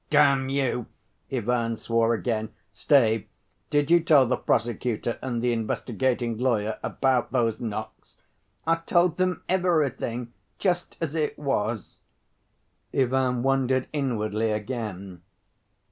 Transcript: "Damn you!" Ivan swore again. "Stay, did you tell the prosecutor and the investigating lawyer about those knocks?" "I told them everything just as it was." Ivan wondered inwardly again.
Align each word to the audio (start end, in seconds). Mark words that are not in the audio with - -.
"Damn 0.09 0.49
you!" 0.49 0.87
Ivan 1.31 1.77
swore 1.77 2.15
again. 2.15 2.49
"Stay, 2.73 3.27
did 3.69 3.91
you 3.91 3.99
tell 3.99 4.25
the 4.25 4.35
prosecutor 4.35 5.19
and 5.21 5.43
the 5.43 5.53
investigating 5.53 6.39
lawyer 6.39 6.79
about 6.81 7.31
those 7.31 7.59
knocks?" 7.59 8.17
"I 8.65 8.77
told 8.77 9.17
them 9.17 9.43
everything 9.47 10.33
just 10.57 10.97
as 11.01 11.13
it 11.13 11.37
was." 11.37 12.01
Ivan 12.91 13.43
wondered 13.43 13.87
inwardly 13.93 14.49
again. 14.49 15.21